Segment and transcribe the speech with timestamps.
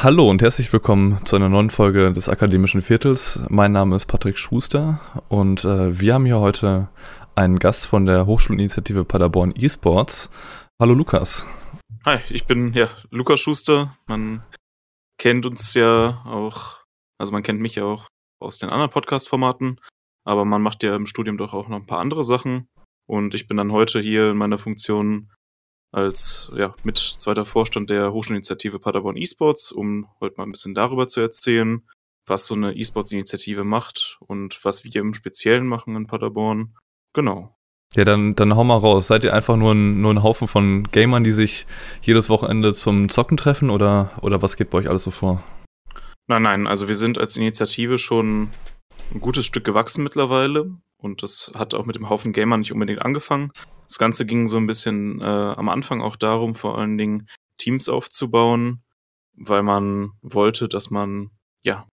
[0.00, 3.42] Hallo und herzlich willkommen zu einer neuen Folge des Akademischen Viertels.
[3.48, 6.88] Mein Name ist Patrick Schuster und äh, wir haben hier heute
[7.34, 10.30] einen Gast von der Hochschulinitiative Paderborn eSports.
[10.80, 11.44] Hallo Lukas.
[12.06, 13.98] Hi, ich bin ja Lukas Schuster.
[14.06, 14.44] Man
[15.20, 16.84] kennt uns ja auch,
[17.18, 18.06] also man kennt mich ja auch
[18.40, 19.80] aus den anderen Podcast-Formaten,
[20.24, 22.68] aber man macht ja im Studium doch auch noch ein paar andere Sachen.
[23.08, 25.32] Und ich bin dann heute hier in meiner Funktion
[25.92, 31.08] als ja, mit zweiter Vorstand der Hochschulinitiative Paderborn eSports, um heute mal ein bisschen darüber
[31.08, 31.82] zu erzählen,
[32.26, 36.74] was so eine eSports-Initiative macht und was wir im Speziellen machen in Paderborn.
[37.14, 37.54] Genau.
[37.94, 39.06] Ja, dann, dann hau mal raus.
[39.06, 41.66] Seid ihr einfach nur ein, nur ein Haufen von Gamern, die sich
[42.02, 45.42] jedes Wochenende zum Zocken treffen oder, oder was geht bei euch alles so vor?
[46.26, 48.50] Nein, nein, also wir sind als Initiative schon
[49.14, 50.70] ein gutes Stück gewachsen mittlerweile
[51.00, 53.50] und das hat auch mit dem Haufen Gamer nicht unbedingt angefangen.
[53.86, 57.88] Das Ganze ging so ein bisschen äh, am Anfang auch darum, vor allen Dingen Teams
[57.88, 58.82] aufzubauen,
[59.34, 61.30] weil man wollte, dass man
[61.62, 61.86] ja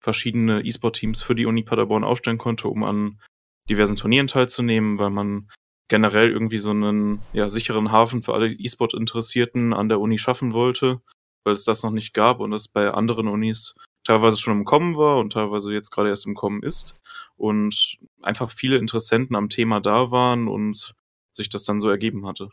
[0.00, 3.20] verschiedene E-Sport-Teams für die Uni Paderborn aufstellen konnte, um an
[3.68, 5.48] diversen Turnieren teilzunehmen, weil man
[5.88, 11.00] generell irgendwie so einen ja, sicheren Hafen für alle E-Sport-Interessierten an der Uni schaffen wollte,
[11.44, 14.96] weil es das noch nicht gab und es bei anderen Unis teilweise schon im Kommen
[14.96, 16.94] war und teilweise jetzt gerade erst im Kommen ist
[17.36, 20.94] und einfach viele Interessenten am Thema da waren und
[21.32, 22.50] sich das dann so ergeben hatte.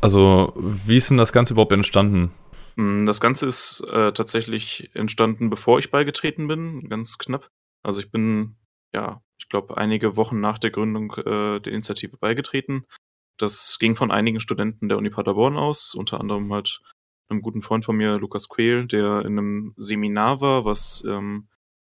[0.00, 2.32] Also, wie ist denn das Ganze überhaupt entstanden?
[2.76, 7.48] Hm, das Ganze ist äh, tatsächlich entstanden, bevor ich beigetreten bin, ganz knapp.
[7.82, 8.56] Also ich bin
[8.94, 12.86] ja ich glaube, einige Wochen nach der Gründung äh, der Initiative beigetreten.
[13.36, 16.80] Das ging von einigen Studenten der Uni Paderborn aus, unter anderem halt
[17.28, 21.48] einem guten Freund von mir, Lukas Quayle, der in einem Seminar war, was ähm,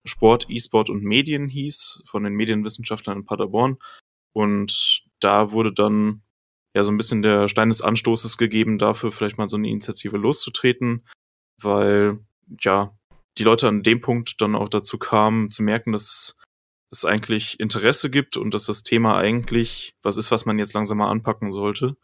[0.06, 3.78] Sport, E-Sport und Medien hieß, von den Medienwissenschaftlern in Paderborn.
[4.34, 6.22] Und da wurde dann
[6.76, 10.18] ja so ein bisschen der Stein des Anstoßes gegeben, dafür vielleicht mal so eine Initiative
[10.18, 11.06] loszutreten,
[11.62, 12.20] weil
[12.60, 12.96] ja
[13.38, 16.38] die Leute an dem Punkt dann auch dazu kamen, zu merken, dass
[16.92, 21.00] es eigentlich Interesse gibt und dass das Thema eigentlich was ist, was man jetzt langsam
[21.00, 21.98] mal anpacken sollte.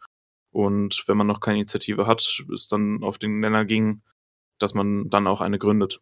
[0.52, 4.02] Und wenn man noch keine Initiative hat, es dann auf den Nenner ging,
[4.58, 6.00] dass man dann auch eine gründet.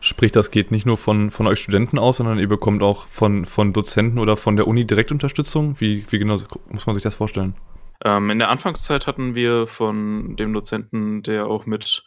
[0.00, 3.44] Sprich, das geht nicht nur von, von euch Studenten aus, sondern ihr bekommt auch von,
[3.44, 5.80] von Dozenten oder von der Uni Direktunterstützung?
[5.80, 6.38] Wie, wie genau
[6.70, 7.54] muss man sich das vorstellen?
[8.04, 12.04] Ähm, in der Anfangszeit hatten wir von dem Dozenten, der auch mit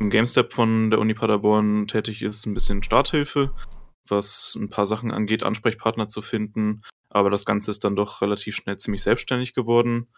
[0.00, 3.52] im GameStep von der Uni Paderborn tätig ist, ein bisschen Starthilfe
[4.08, 6.82] was ein paar Sachen angeht, Ansprechpartner zu finden.
[7.08, 10.08] Aber das Ganze ist dann doch relativ schnell ziemlich selbstständig geworden.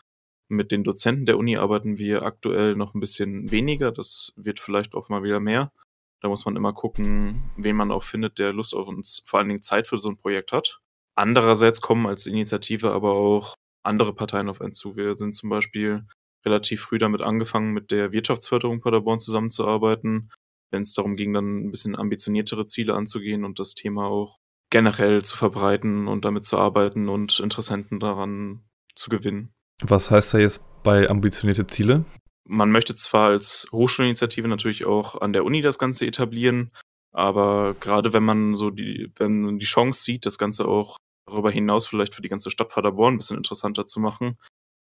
[0.48, 3.92] Mit den Dozenten der Uni arbeiten wir aktuell noch ein bisschen weniger.
[3.92, 5.72] Das wird vielleicht auch mal wieder mehr.
[6.20, 9.48] Da muss man immer gucken, wen man auch findet, der Lust auf uns, vor allen
[9.48, 10.80] Dingen Zeit für so ein Projekt hat.
[11.14, 14.96] Andererseits kommen als Initiative aber auch andere Parteien auf einen zu.
[14.96, 16.06] Wir sind zum Beispiel
[16.44, 20.30] relativ früh damit angefangen, mit der Wirtschaftsförderung Paderborn zusammenzuarbeiten
[20.70, 24.38] wenn es darum ging, dann ein bisschen ambitioniertere Ziele anzugehen und das Thema auch
[24.70, 28.64] generell zu verbreiten und damit zu arbeiten und Interessenten daran
[28.94, 29.54] zu gewinnen.
[29.82, 32.04] Was heißt da jetzt bei ambitionierte Ziele?
[32.48, 36.70] Man möchte zwar als Hochschulinitiative natürlich auch an der Uni das Ganze etablieren,
[37.12, 41.50] aber gerade wenn man so die, wenn man die Chance sieht, das Ganze auch darüber
[41.50, 44.38] hinaus vielleicht für die ganze Stadt Paderborn ein bisschen interessanter zu machen,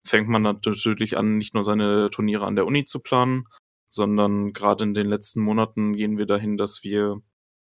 [0.06, 3.47] fängt man natürlich an, nicht nur seine Turniere an der Uni zu planen,
[3.90, 7.22] sondern gerade in den letzten Monaten gehen wir dahin, dass wir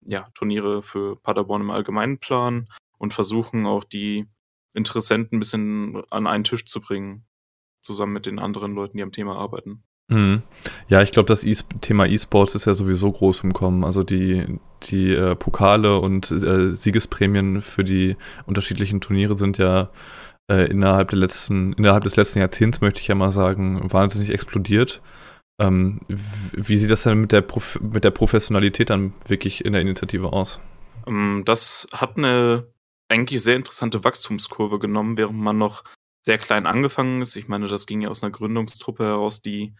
[0.05, 4.27] ja Turniere für Paderborn im Allgemeinen planen und versuchen auch die
[4.79, 7.27] Interessenten ein bisschen an einen Tisch zu bringen,
[7.83, 9.85] zusammen mit den anderen Leuten, die am Thema arbeiten.
[10.09, 10.43] Mhm.
[10.89, 13.85] Ja, ich glaube, das e Thema E-Sports ist ja sowieso groß im Kommen.
[13.85, 18.17] Also die, die äh, Pokale und äh, Siegesprämien für die
[18.47, 19.91] unterschiedlichen Turniere sind ja
[20.51, 25.03] äh, innerhalb, der letzten, innerhalb des letzten Jahrzehnts, möchte ich ja mal sagen, wahnsinnig explodiert.
[25.61, 29.83] Ähm, wie sieht das denn mit der, Prof mit der Professionalität dann wirklich in der
[29.83, 30.61] Initiative aus?
[31.07, 32.67] Ähm, das hat eine
[33.09, 35.85] eigentlich sehr interessante Wachstumskurve genommen, während man noch
[36.25, 37.37] sehr klein angefangen ist.
[37.37, 39.75] Ich meine, das ging ja aus einer Gründungstruppe heraus, die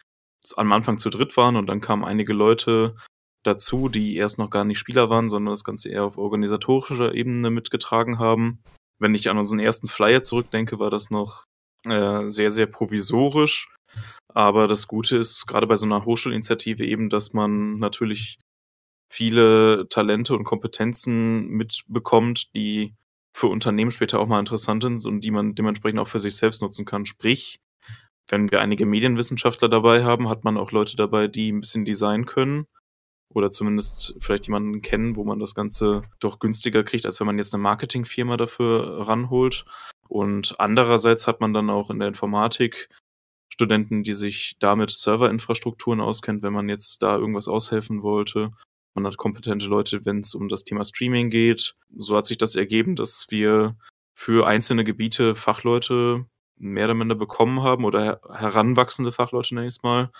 [0.57, 2.97] am Anfang zu dritt waren und dann kamen einige Leute
[3.45, 7.51] dazu, die erst noch gar nicht Spieler waren, sondern das Ganze eher auf organisatorischer Ebene
[7.51, 8.63] mitgetragen haben.
[8.99, 11.45] Wenn ich an unseren ersten Flyer zurückdenke, war das noch
[11.87, 13.69] äh, sehr, sehr provisorisch
[14.35, 18.39] aber das Gute ist gerade bei so einer Hochschulinitiative eben, dass man natürlich
[19.11, 22.95] viele Talente und Kompetenzen mitbekommt, die
[23.39, 26.61] für Unternehmen später auch mal interessant sind und die man dementsprechend auch für sich selbst
[26.61, 27.07] nutzen kann.
[27.07, 27.61] Sprich,
[28.29, 32.27] wenn wir einige Medienwissenschaftler dabei haben, hat man auch Leute dabei, die ein bisschen Design
[32.27, 32.67] können
[33.33, 37.39] oder zumindest vielleicht jemanden kennen, wo man das Ganze doch günstiger kriegt, als wenn man
[37.39, 39.65] jetzt eine Marketingfirma dafür ranholt.
[40.09, 42.89] Und andererseits hat man dann auch in der Informatik
[43.53, 48.51] Studenten, die sich da mit Serverinfrastrukturen auskennt, wenn man jetzt da irgendwas aushelfen wollte.
[48.99, 51.77] Man hat kompetente Leute, wenn es um das Thema Streaming geht.
[51.97, 53.77] So hat sich das ergeben, dass wir
[54.13, 56.27] für einzelne Gebiete Fachleute
[56.59, 60.11] mehr oder minder bekommen haben oder heranwachsende Fachleute, nenne ich es mal,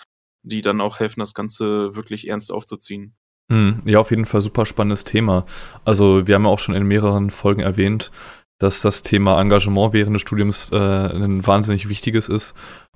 [0.43, 3.17] die dann auch helfen, das Ganze wirklich ernst aufzuziehen.
[3.51, 5.45] Hm, ja, auf jeden Fall super spannendes Thema.
[5.83, 8.11] Also wir haben ja auch schon in mehreren Folgen erwähnt,
[8.59, 12.55] dass das Thema Engagement während des Studiums äh, ein wahnsinnig wichtiges ist.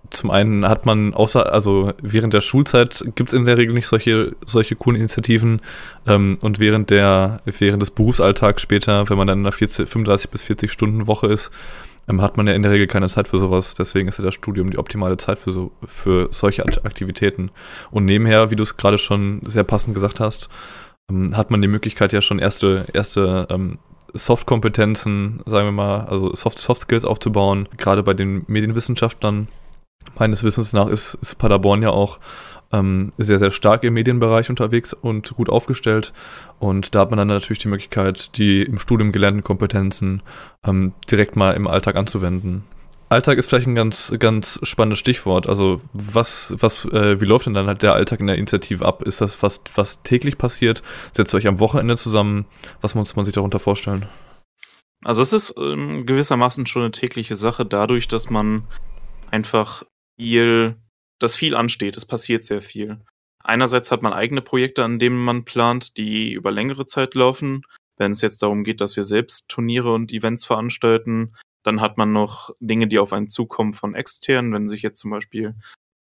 [0.10, 3.88] Zum einen hat man außer, also während der Schulzeit gibt es in der Regel nicht
[3.88, 5.62] solche, solche coolen Initiativen
[6.06, 10.30] ähm, und während der, während des Berufsalltags später, wenn man dann in einer 40, 35
[10.30, 11.52] bis 40 Stunden Woche ist,
[12.08, 13.76] ähm, hat man ja in der Regel keine Zeit für sowas.
[13.76, 17.52] Deswegen ist ja das Studium die optimale Zeit für, so, für solche Aktivitäten.
[17.92, 20.50] Und nebenher, wie du es gerade schon sehr passend gesagt hast,
[21.10, 23.80] ähm, hat man die Möglichkeit ja schon erste, erste ähm,
[24.14, 27.68] Soft-Kompetenzen, sagen wir mal, also Soft, Soft Skills aufzubauen.
[27.78, 29.48] Gerade bei den Medienwissenschaftlern,
[30.18, 32.20] meines Wissens nach, ist, ist Paderborn ja auch
[32.72, 36.12] ähm, sehr, sehr stark im Medienbereich unterwegs und gut aufgestellt.
[36.60, 40.24] Und da hat man dann natürlich die Möglichkeit, die im Studium gelernten Kompetenzen
[40.66, 42.64] ähm, direkt mal im Alltag anzuwenden.
[43.10, 45.48] Alltag ist vielleicht ein ganz, ganz spannendes Stichwort.
[45.48, 49.04] Also was, was, äh, wie läuft denn dann halt der Alltag in der Initiative ab?
[49.04, 50.82] Ist das was, was täglich passiert?
[51.12, 52.46] Setzt ihr euch am Wochenende zusammen?
[52.82, 54.08] Was muss man sich darunter vorstellen?
[55.06, 58.64] Also es ist ähm, gewissermaßen schon eine tägliche Sache, dadurch, dass man
[59.30, 59.84] einfach
[60.24, 60.78] viel
[61.24, 61.96] dass viel ansteht.
[61.96, 63.00] Es passiert sehr viel.
[63.40, 67.62] Einerseits hat man eigene Projekte, an denen man plant, die über längere Zeit laufen.
[67.98, 71.34] Wenn es jetzt darum geht, dass wir selbst Turniere und Events veranstalten,
[71.64, 75.12] dann hat man noch Dinge, die auf einen zukommen von externen, wenn sich jetzt zum
[75.12, 75.56] Beispiel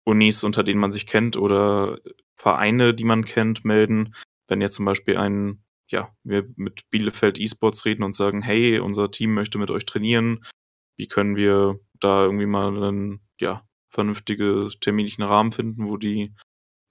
[0.03, 1.99] Unis, unter denen man sich kennt, oder
[2.35, 4.13] Vereine, die man kennt, melden.
[4.47, 9.11] Wenn jetzt zum Beispiel ein, ja, wir mit Bielefeld eSports reden und sagen, hey, unser
[9.11, 10.43] Team möchte mit euch trainieren,
[10.97, 16.33] wie können wir da irgendwie mal einen, ja, vernünftige terminlichen Rahmen finden, wo die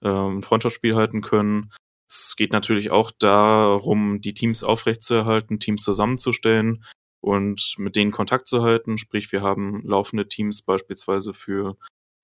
[0.03, 1.71] ähm, Freundschaftsspiel halten können.
[2.09, 6.83] Es geht natürlich auch darum, die Teams aufrechtzuerhalten, Teams zusammenzustellen
[7.21, 8.97] und mit denen Kontakt zu halten.
[8.97, 11.77] Sprich, wir haben laufende Teams beispielsweise für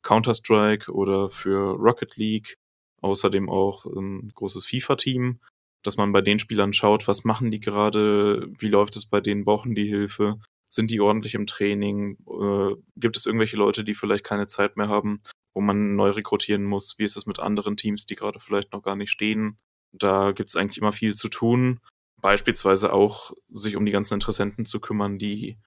[0.04, 2.58] Counter-Strike oder für Rocket League,
[3.02, 5.40] außerdem auch ein großes FIFA-Team,
[5.84, 9.44] dass man bei den Spielern schaut, was machen die gerade, wie läuft es bei denen,
[9.44, 10.40] brauchen die Hilfe,
[10.74, 12.18] sind die ordentlich im Training?
[12.28, 15.22] Äh, gibt es irgendwelche Leute, die vielleicht keine Zeit mehr haben,
[15.54, 16.96] wo man neu rekrutieren muss?
[16.98, 19.60] Wie ist es mit anderen Teams, die gerade vielleicht noch gar nicht stehen?
[19.92, 21.80] Da gibt es eigentlich immer viel zu tun.
[22.22, 25.60] Beispielsweise auch sich um die ganzen Interessenten zu kümmern, die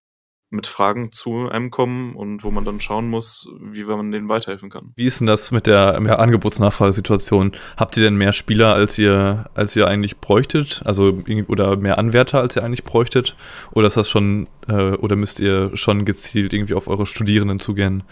[0.51, 4.71] mit Fragen zu einem kommen und wo man dann schauen muss, wie man denen weiterhelfen
[4.71, 4.93] kann.
[4.95, 7.53] Wie ist denn das mit der mehr Angebotsnachfragesituation?
[7.77, 10.83] Habt ihr denn mehr Spieler, als ihr, als ihr eigentlich bräuchtet?
[10.85, 13.37] Also oder mehr Anwärter, als ihr eigentlich bräuchtet?
[13.73, 18.05] Oder ist das schon, äh, oder müsst ihr schon gezielt irgendwie auf eure Studierenden zugehen,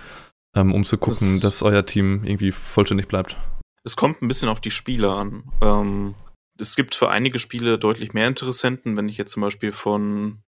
[0.57, 3.37] ähm, um zu gucken, es, dass euer Team irgendwie vollständig bleibt?
[3.85, 5.45] Es kommt ein bisschen auf die Spieler an.
[5.63, 6.15] Ähm,
[6.59, 10.43] es gibt für einige Spiele deutlich mehr Interessenten, wenn ich jetzt zum Beispiel von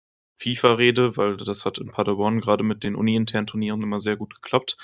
[0.43, 4.35] FIFA rede, weil das hat in Paderborn gerade mit den uni-internen Turnieren immer sehr gut
[4.35, 4.77] geklappt.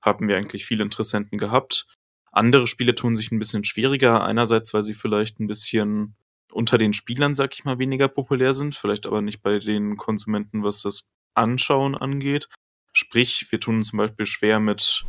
[0.00, 1.86] Haben wir eigentlich viele Interessenten gehabt.
[2.30, 4.24] Andere Spiele tun sich ein bisschen schwieriger.
[4.24, 6.14] Einerseits, weil sie vielleicht ein bisschen
[6.52, 8.76] unter den Spielern, sag ich mal, weniger populär sind.
[8.76, 12.48] Vielleicht aber nicht bei den Konsumenten, was das Anschauen angeht.
[12.92, 15.04] Sprich, wir tun zum Beispiel schwer mit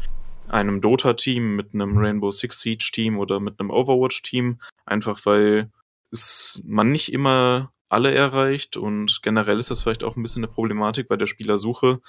[0.48, 4.60] einem Dota-Team, mit einem Rainbow Six Siege-Team oder mit einem Overwatch-Team.
[4.86, 5.72] Einfach weil
[6.12, 10.52] es man nicht immer alle erreicht und generell ist das vielleicht auch ein bisschen eine
[10.52, 12.02] Problematik bei der Spielersuche.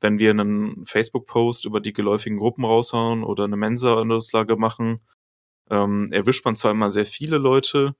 [0.00, 5.00] Wenn wir einen Facebook-Post über die geläufigen Gruppen raushauen oder eine Mensa-Auslage machen,
[5.70, 7.94] ähm, erwischt man zwar immer sehr viele Leute,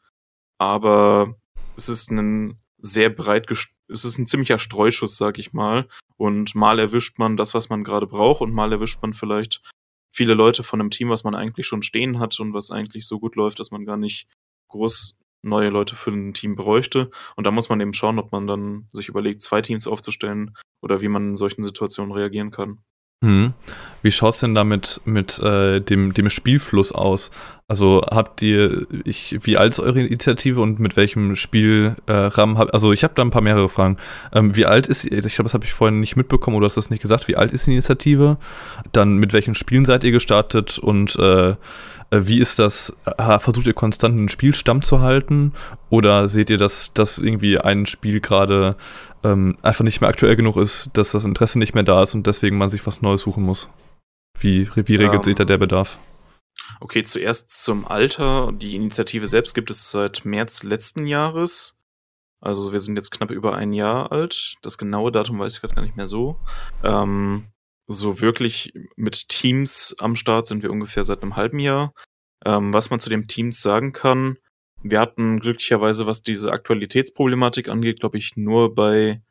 [0.59, 1.37] aber
[1.77, 3.51] es ist ein sehr breit,
[3.89, 5.89] es ist ein ziemlicher Streuschuss, sag ich mal.
[6.17, 9.63] Und mal erwischt man das, was man gerade braucht, und mal erwischt man vielleicht
[10.11, 13.21] viele Leute von einem Team, was man eigentlich schon stehen hat und was eigentlich so
[13.21, 14.27] gut läuft, dass man gar nicht
[14.69, 17.11] groß neue Leute für ein Team bräuchte.
[17.37, 21.01] Und da muss man eben schauen, ob man dann sich überlegt, zwei Teams aufzustellen oder
[21.01, 22.79] wie man in solchen Situationen reagieren kann.
[23.23, 23.55] Mhm.
[24.03, 27.31] Wie schaut es denn damit mit äh, dem, dem Spielfluss aus?
[27.67, 32.75] Also habt ihr, ich, wie alt ist eure Initiative und mit welchem Spielrahmen äh, habt
[32.75, 33.97] Also ich habe da ein paar mehrere Fragen.
[34.33, 36.91] Ähm, wie alt ist, ich glaube, das habe ich vorhin nicht mitbekommen oder hast das
[36.91, 38.37] nicht gesagt, wie alt ist die Initiative?
[38.93, 41.57] Dann mit welchen Spielen seid ihr gestartet und äh,
[42.11, 42.95] wie ist das?
[43.17, 45.53] Versucht ihr konstant einen Spielstamm zu halten?
[45.91, 48.77] Oder seht ihr, dass, dass irgendwie ein Spiel gerade
[49.25, 52.27] ähm, einfach nicht mehr aktuell genug ist, dass das Interesse nicht mehr da ist und
[52.27, 53.69] deswegen man sich was Neues suchen muss?
[54.39, 55.99] Wie, wie regelt um, sich da der Bedarf?
[56.81, 58.53] Okay, zuerst zum Alter.
[58.53, 61.79] Die Initiative selbst gibt es seit März letzten Jahres.
[62.41, 64.57] Also wir sind jetzt knapp über ein Jahr alt.
[64.63, 66.39] Das genaue Datum weiß ich gerade gar nicht mehr so.
[66.85, 67.49] Ähm,
[67.87, 71.93] so wirklich mit Teams am Start sind wir ungefähr seit einem halben Jahr.
[72.45, 74.39] Ähm, was man zu den Teams sagen kann,
[74.83, 79.23] wir hatten glücklicherweise, was diese Aktualitätsproblematik angeht, glaube ich, nur bei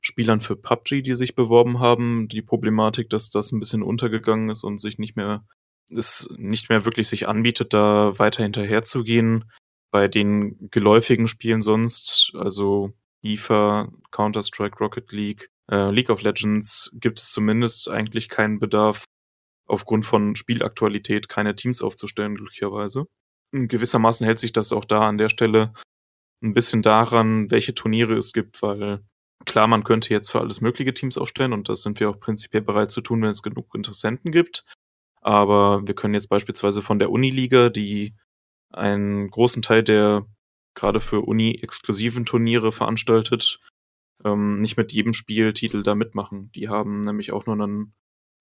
[0.00, 4.64] Spielern für PUBG, die sich beworben haben, die Problematik, dass das ein bisschen untergegangen ist
[4.64, 5.46] und sich nicht mehr,
[5.90, 9.50] es nicht mehr wirklich sich anbietet, da weiter hinterher zu gehen.
[9.90, 12.92] Bei den geläufigen Spielen sonst, also
[13.24, 19.04] FIFA, Counter-Strike, Rocket League, äh, League of Legends, gibt es zumindest eigentlich keinen Bedarf,
[19.66, 23.06] aufgrund von Spielaktualität keine Teams aufzustellen, glücklicherweise.
[23.52, 25.72] Gewissermaßen hält sich das auch da an der Stelle
[26.42, 29.00] ein bisschen daran, welche Turniere es gibt, weil
[29.44, 32.62] Klar, man könnte jetzt für alles mögliche Teams aufstellen und das sind wir auch prinzipiell
[32.62, 34.64] bereit zu tun, wenn es genug Interessenten gibt.
[35.20, 38.14] Aber wir können jetzt beispielsweise von der Uniliga, die
[38.72, 40.26] einen großen Teil der
[40.74, 43.60] gerade für Uni exklusiven Turniere veranstaltet,
[44.24, 46.50] ähm, nicht mit jedem Spieltitel da mitmachen.
[46.52, 47.94] Die haben nämlich auch nur einen,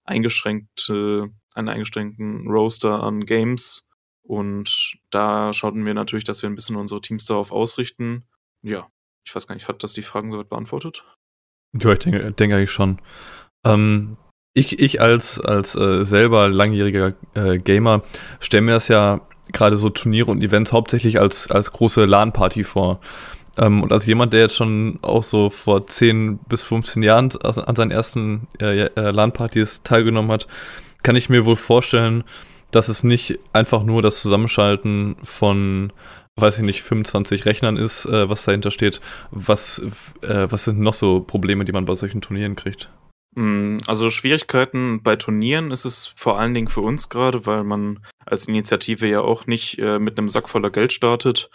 [0.03, 3.87] eingeschränkte, einen eingeschränkten Roster an Games
[4.21, 8.23] und da schauten wir natürlich, dass wir ein bisschen unsere Teams darauf ausrichten.
[8.61, 8.87] Ja,
[9.25, 11.05] ich weiß gar nicht, hat das die Fragen soweit beantwortet?
[11.77, 13.01] Ja, ich denke, denke eigentlich schon.
[13.65, 14.17] Ähm,
[14.53, 18.03] ich, ich als, als äh, selber langjähriger äh, Gamer
[18.39, 23.01] stelle mir das ja gerade so Turniere und Events hauptsächlich als, als große LAN-Party vor.
[23.57, 27.75] Ähm, und als jemand, der jetzt schon auch so vor 10 bis 15 Jahren an
[27.75, 30.47] seinen ersten äh, äh LAN-Partys teilgenommen hat,
[31.03, 32.23] kann ich mir wohl vorstellen,
[32.71, 35.93] dass es nicht einfach nur das Zusammenschalten von
[36.35, 39.01] weiß ich nicht, 25 Rechnern ist, äh, was dahinter steht.
[39.31, 39.79] Was,
[40.21, 42.89] äh, was sind noch so Probleme, die man bei solchen Turnieren kriegt?
[43.35, 48.05] Mm, also Schwierigkeiten bei Turnieren ist es vor allen Dingen für uns gerade, weil man
[48.25, 51.49] als Initiative ja auch nicht äh, mit einem Sack voller Geld startet,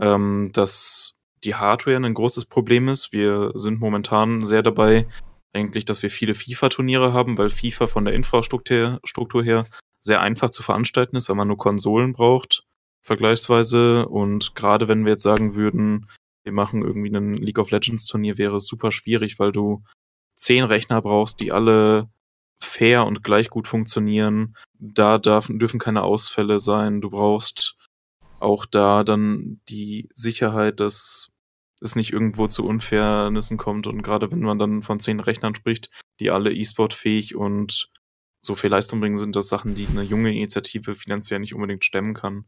[0.00, 3.12] ähm, dass die Hardware ein großes Problem ist.
[3.12, 5.06] Wir sind momentan sehr dabei,
[5.52, 9.66] eigentlich, dass wir viele FIFA-Turniere haben, weil FIFA von der Infrastruktur her
[10.00, 12.64] sehr einfach zu veranstalten ist, weil man nur Konsolen braucht
[13.02, 14.08] vergleichsweise.
[14.08, 16.08] Und gerade wenn wir jetzt sagen würden,
[16.44, 19.82] wir machen irgendwie ein League of Legends Turnier, wäre es super schwierig, weil du
[20.36, 22.08] zehn Rechner brauchst, die alle
[22.62, 24.56] fair und gleich gut funktionieren.
[24.78, 27.00] Da darf, dürfen keine Ausfälle sein.
[27.00, 27.76] Du brauchst
[28.40, 31.31] auch da dann die Sicherheit, dass
[31.82, 33.86] es nicht irgendwo zu Unfairnissen kommt.
[33.86, 37.90] Und gerade wenn man dann von zehn Rechnern spricht, die alle E-Sport fähig und
[38.44, 42.14] so viel Leistung bringen, sind das Sachen, die eine junge Initiative finanziell nicht unbedingt stemmen
[42.14, 42.44] kann.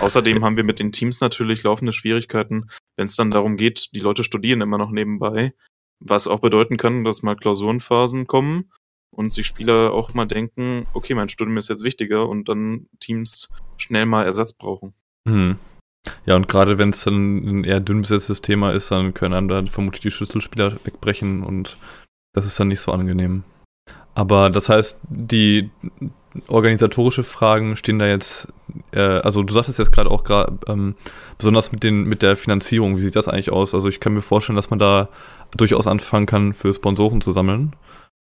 [0.00, 4.00] Außerdem haben wir mit den Teams natürlich laufende Schwierigkeiten, wenn es dann darum geht, die
[4.00, 5.54] Leute studieren immer noch nebenbei,
[6.00, 8.70] was auch bedeuten kann, dass mal Klausurenphasen kommen
[9.10, 13.50] und sich Spieler auch mal denken, okay, mein Studium ist jetzt wichtiger und dann Teams
[13.76, 14.94] schnell mal Ersatz brauchen.
[15.26, 15.58] Hm.
[16.26, 19.48] Ja, und gerade wenn es dann ein eher dünn besetztes Thema ist, dann können einem
[19.48, 21.76] dann vermutlich die Schlüsselspieler wegbrechen und
[22.34, 23.44] das ist dann nicht so angenehm.
[24.14, 25.70] Aber das heißt, die
[26.48, 28.48] organisatorische Fragen stehen da jetzt,
[28.92, 30.94] äh, also du sagtest jetzt gerade auch gerade, ähm,
[31.38, 33.74] besonders mit, den, mit der Finanzierung, wie sieht das eigentlich aus?
[33.74, 35.08] Also ich kann mir vorstellen, dass man da
[35.56, 37.76] durchaus anfangen kann, für Sponsoren zu sammeln.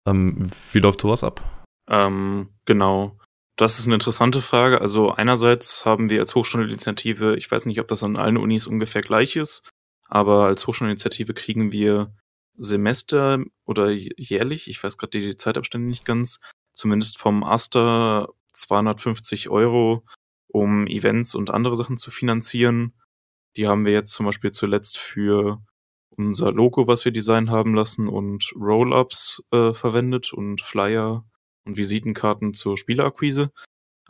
[0.07, 1.41] Ähm, wie läuft sowas ab?
[1.89, 3.15] Ähm, genau.
[3.59, 4.79] Das ist eine interessante Frage.
[4.79, 9.01] Also einerseits haben wir als Hochschulinitiative, ich weiß nicht, ob das an allen Unis ungefähr
[9.01, 9.69] gleich ist,
[10.05, 12.15] aber als Hochschulinitiative kriegen wir
[12.55, 16.39] Semester oder jährlich, ich weiß gerade die Zeitabstände nicht ganz,
[16.71, 20.05] zumindest vom Aster 250 Euro,
[20.47, 22.93] um Events und andere Sachen zu finanzieren.
[23.57, 25.61] Die haben wir jetzt zum Beispiel zuletzt für
[26.11, 31.25] unser Logo, was wir designen haben lassen, und Roll-ups äh, verwendet und Flyer
[31.65, 33.51] und Visitenkarten zur Spielerakquise.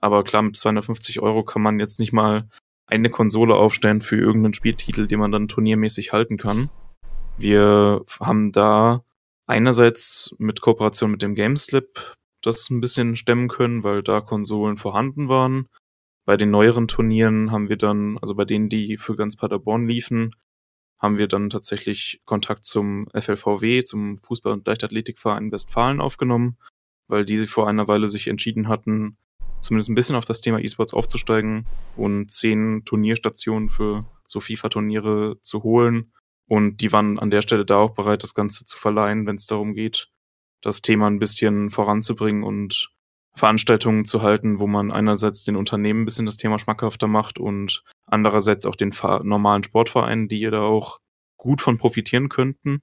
[0.02, 2.48] Aber klar, mit 250 Euro kann man jetzt nicht mal
[2.88, 6.70] eine Konsole aufstellen für irgendeinen Spieltitel, den man dann turniermäßig halten kann.
[7.38, 9.04] Wir haben da
[9.48, 15.28] einerseits mit Kooperation mit dem Gameslip das ein bisschen stemmen können, weil da Konsolen vorhanden
[15.28, 15.68] waren.
[16.26, 20.36] Bei den neueren Turnieren haben wir dann, also bei denen, die für ganz Paderborn liefen,
[21.00, 26.58] haben wir dann tatsächlich Kontakt zum FLVW, zum Fußball- und Leichtathletikverein Westfalen aufgenommen,
[27.10, 29.18] weil die vor einer Weile sich entschieden hatten,
[29.60, 31.66] zumindest ein bisschen auf das Thema E-Sports aufzusteigen
[31.98, 36.14] und zehn Turnierstationen für so FIFA-Turniere zu holen.
[36.48, 39.48] Und die waren an der Stelle da auch bereit, das Ganze zu verleihen, wenn es
[39.48, 40.10] darum geht,
[40.62, 42.90] das Thema ein bisschen voranzubringen und
[43.36, 47.84] Veranstaltungen zu halten, wo man einerseits den Unternehmen ein bisschen das Thema schmackhafter macht und
[48.06, 51.00] andererseits auch den normalen Sportvereinen, die ihr da auch
[51.38, 52.82] gut von profitieren könnten.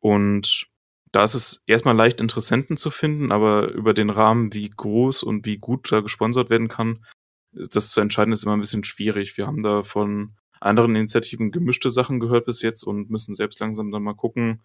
[0.00, 0.68] Und
[1.12, 5.46] da ist es erstmal leicht, Interessenten zu finden, aber über den Rahmen, wie groß und
[5.46, 7.04] wie gut da gesponsert werden kann,
[7.52, 9.36] das zu entscheiden ist immer ein bisschen schwierig.
[9.36, 13.90] Wir haben da von anderen Initiativen gemischte Sachen gehört bis jetzt und müssen selbst langsam
[13.90, 14.62] dann mal gucken,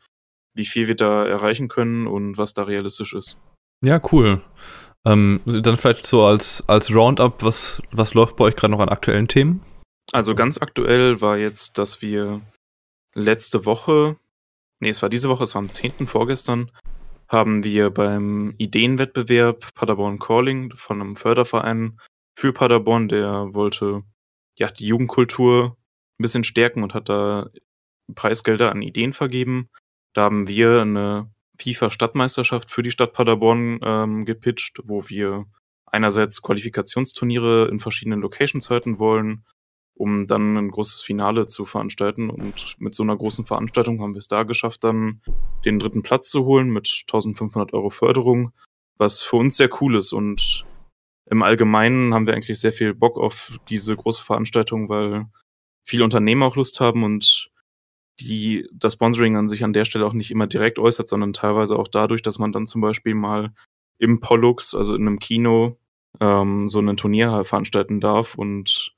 [0.55, 3.37] wie viel wir da erreichen können und was da realistisch ist.
[3.83, 4.41] Ja, cool.
[5.05, 8.89] Ähm, dann vielleicht so als, als Roundup, was, was läuft bei euch gerade noch an
[8.89, 9.61] aktuellen Themen?
[10.11, 12.41] Also ganz aktuell war jetzt, dass wir
[13.13, 14.17] letzte Woche,
[14.83, 16.07] nee, es war diese Woche, es war am 10.
[16.07, 16.69] vorgestern,
[17.27, 21.99] haben wir beim Ideenwettbewerb Paderborn Calling von einem Förderverein
[22.35, 24.03] für Paderborn, der wollte
[24.55, 25.77] ja die Jugendkultur
[26.19, 27.49] ein bisschen stärken und hat da
[28.13, 29.69] Preisgelder an Ideen vergeben.
[30.13, 35.45] Da haben wir eine FIFA-Stadtmeisterschaft für die Stadt Paderborn ähm, gepitcht, wo wir
[35.85, 39.45] einerseits Qualifikationsturniere in verschiedenen Locations halten wollen,
[39.95, 42.29] um dann ein großes Finale zu veranstalten.
[42.29, 45.21] Und mit so einer großen Veranstaltung haben wir es da geschafft, dann
[45.65, 48.51] den dritten Platz zu holen mit 1500 Euro Förderung,
[48.97, 50.13] was für uns sehr cool ist.
[50.13, 50.65] Und
[51.29, 55.27] im Allgemeinen haben wir eigentlich sehr viel Bock auf diese große Veranstaltung, weil
[55.83, 57.49] viele Unternehmen auch Lust haben und
[58.19, 61.77] die das Sponsoring an sich an der Stelle auch nicht immer direkt äußert, sondern teilweise
[61.77, 63.53] auch dadurch, dass man dann zum Beispiel mal
[63.97, 65.77] im Pollux, also in einem Kino,
[66.19, 68.35] ähm, so ein Turnier veranstalten darf.
[68.35, 68.95] Und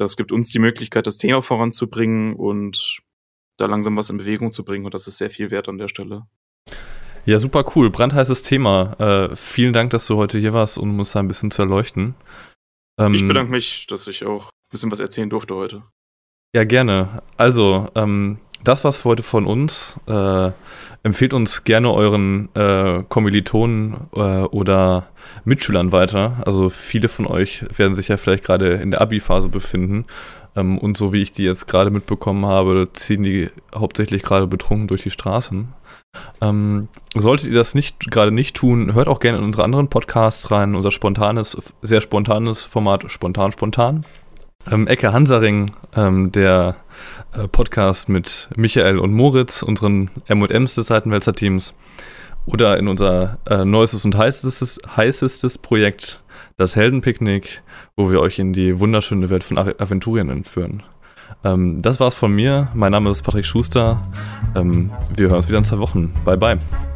[0.00, 3.00] das gibt uns die Möglichkeit, das Thema voranzubringen und
[3.58, 4.86] da langsam was in Bewegung zu bringen.
[4.86, 6.22] Und das ist sehr viel wert an der Stelle.
[7.26, 7.90] Ja, super cool.
[7.90, 8.98] Brandheißes Thema.
[8.98, 12.14] Äh, vielen Dank, dass du heute hier warst, um uns da ein bisschen zu erleuchten.
[12.98, 15.82] Ähm, ich bedanke mich, dass ich auch ein bisschen was erzählen durfte heute.
[16.54, 17.22] Ja, gerne.
[17.36, 19.98] Also, ähm, das war's für heute von uns.
[20.06, 20.50] Äh,
[21.02, 25.08] empfehlt uns gerne euren äh, Kommilitonen äh, oder
[25.44, 26.36] Mitschülern weiter.
[26.44, 30.04] Also viele von euch werden sich ja vielleicht gerade in der Abi-Phase befinden.
[30.56, 34.88] Ähm, und so wie ich die jetzt gerade mitbekommen habe, ziehen die hauptsächlich gerade betrunken
[34.88, 35.68] durch die Straßen.
[36.40, 40.50] Ähm, solltet ihr das nicht gerade nicht tun, hört auch gerne in unsere anderen Podcasts
[40.50, 40.74] rein.
[40.74, 44.04] Unser spontanes, sehr spontanes Format Spontan Spontan.
[44.70, 46.76] Ähm, Ecke Hansaring, ähm, der
[47.48, 51.74] Podcast mit Michael und Moritz, unseren M&Ms des Seitenwälzer Teams,
[52.46, 56.22] oder in unser äh, neuestes und heißestes, heißestes Projekt,
[56.56, 57.62] das Heldenpicknick,
[57.96, 60.82] wo wir euch in die wunderschöne Welt von Aventurien entführen.
[61.44, 62.68] Ähm, das war's von mir.
[62.74, 64.02] Mein Name ist Patrick Schuster.
[64.54, 66.12] Ähm, wir hören uns wieder in zwei Wochen.
[66.24, 66.89] Bye, bye.